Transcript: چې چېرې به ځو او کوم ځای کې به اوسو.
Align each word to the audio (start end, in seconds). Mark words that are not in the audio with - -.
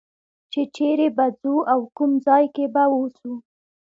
چې 0.51 0.61
چېرې 0.75 1.07
به 1.17 1.25
ځو 1.39 1.55
او 1.73 1.79
کوم 1.97 2.11
ځای 2.25 2.45
کې 2.55 2.65
به 2.73 2.83
اوسو. 2.93 3.33